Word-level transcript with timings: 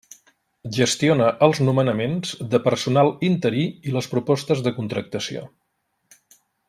Gestiona 0.77 1.27
els 1.47 1.59
nomenaments 1.67 2.31
de 2.55 2.61
personal 2.69 3.13
interí 3.29 3.67
i 3.91 3.95
les 3.99 4.09
propostes 4.15 4.65
de 4.69 4.75
contractació. 4.79 5.45